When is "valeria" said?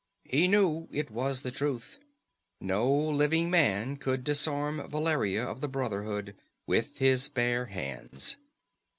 4.89-5.45